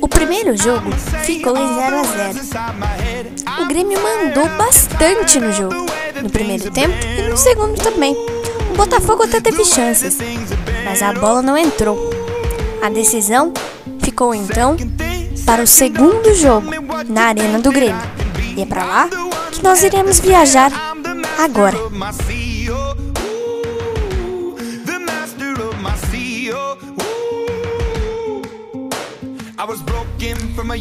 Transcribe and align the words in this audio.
O 0.00 0.08
primeiro 0.08 0.54
jogo 0.56 0.90
ficou 1.24 1.56
em 1.56 1.74
0 1.74 1.96
a 1.96 2.02
0. 2.02 3.62
O 3.62 3.66
Grêmio 3.66 3.98
mandou 4.02 4.46
bastante 4.58 5.40
no 5.40 5.50
jogo, 5.52 5.86
no 6.22 6.28
primeiro 6.28 6.70
tempo 6.70 6.94
e 7.18 7.22
no 7.30 7.36
segundo 7.36 7.80
também. 7.82 8.14
O 8.70 8.76
Botafogo 8.76 9.22
até 9.22 9.40
teve 9.40 9.64
chances, 9.64 10.18
mas 10.84 11.02
a 11.02 11.14
bola 11.14 11.40
não 11.40 11.56
entrou. 11.56 12.10
A 12.82 12.90
decisão 12.90 13.54
ficou 14.00 14.34
então 14.34 14.76
para 15.46 15.62
o 15.62 15.66
segundo 15.66 16.34
jogo 16.34 16.68
na 17.08 17.28
Arena 17.28 17.58
do 17.58 17.72
Grêmio. 17.72 18.02
E 18.54 18.60
é 18.60 18.66
para 18.66 18.84
lá 18.84 19.08
que 19.50 19.62
nós 19.62 19.82
iremos 19.82 20.20
viajar 20.20 20.70
agora. 21.38 21.78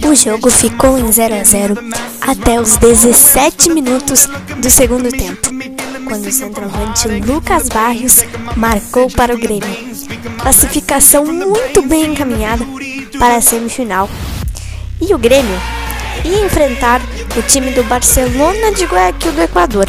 O 0.10 0.16
jogo 0.16 0.50
ficou 0.50 0.98
em 0.98 1.12
0 1.12 1.36
a 1.36 1.44
0 1.44 1.76
até 2.20 2.60
os 2.60 2.78
17 2.78 3.70
minutos 3.70 4.28
do 4.58 4.72
segundo 4.72 5.12
tempo, 5.12 5.50
quando 6.08 6.26
o 6.26 6.32
centroavante 6.32 7.08
Lucas 7.08 7.70
Barrios 7.70 8.22
marcou 8.56 9.08
para 9.12 9.36
o 9.36 9.38
Grêmio. 9.38 9.70
Classificação 10.42 11.26
muito 11.26 11.84
bem 11.84 12.14
encaminhada 12.14 12.66
para 13.20 13.36
a 13.36 13.42
semifinal. 13.42 14.10
E 15.00 15.14
o 15.14 15.18
Grêmio 15.20 15.62
ia 16.26 16.44
enfrentar 16.44 17.02
o 17.38 17.42
time 17.44 17.72
do 17.74 17.84
Barcelona 17.84 18.72
de 18.72 18.86
Guayaquil 18.86 19.32
do 19.34 19.42
Equador. 19.42 19.86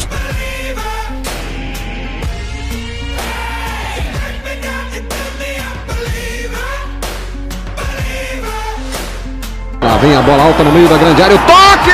Vem 10.03 10.17
a 10.17 10.21
bola 10.21 10.43
alta 10.43 10.63
no 10.63 10.71
meio 10.71 10.89
da 10.89 10.97
grande 10.97 11.23
área. 11.23 11.35
O 11.37 11.39
toque! 11.39 11.93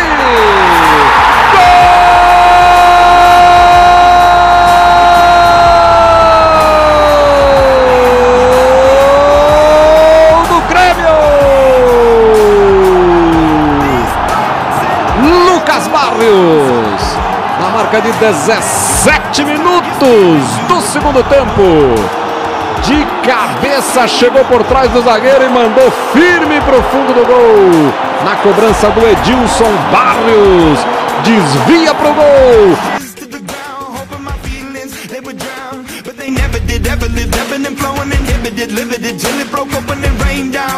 Marca 17.74 18.02
de 18.02 18.12
17 18.12 19.46
minutos 19.46 20.44
do 20.68 20.82
segundo 20.82 21.24
tempo. 21.24 22.19
De 22.90 23.06
cabeça 23.24 24.08
chegou 24.08 24.44
por 24.46 24.64
trás 24.64 24.90
do 24.90 25.04
zagueiro 25.04 25.46
e 25.46 25.50
mandou 25.50 25.92
firme 26.12 26.60
para 26.62 26.80
o 26.80 26.84
fundo 26.86 27.14
do 27.14 27.24
gol. 27.24 27.94
Na 28.26 28.36
cobrança 28.38 28.90
do 28.90 29.06
Edilson 29.06 29.72
Barrios. 29.92 30.80
Desvia 31.24 31.94
para 31.94 32.10
o 32.10 32.14
gol. 32.16 32.78
Till 39.20 39.40
it 39.40 39.52
broke 39.52 39.74
open 39.74 40.04
and 40.04 40.22
rained 40.22 40.54
down. 40.54 40.69